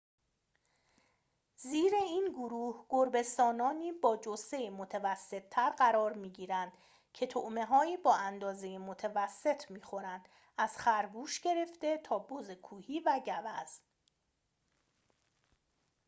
[1.57, 6.73] زیر این گروه گربه‌سانانی با جثه متوسط‌تر قرار می‌گیرند
[7.13, 10.27] که طعمه‌‌هایی با اندازه متوسط می‌خورند
[10.57, 13.65] از خرگوش گرفته تا بز کوهی و گوزن